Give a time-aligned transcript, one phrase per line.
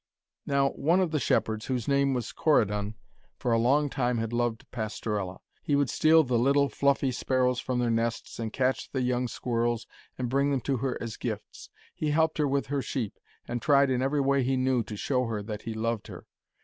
[0.47, 2.95] Now, one of the shepherds, whose name was Corydon,
[3.37, 5.41] for a long time had loved Pastorella.
[5.61, 9.85] He would steal the little fluffy sparrows from their nests, and catch the young squirrels,
[10.17, 11.69] and bring them to her as gifts.
[11.93, 15.25] He helped her with her sheep, and tried in every way he knew to show
[15.25, 16.25] her that he loved her.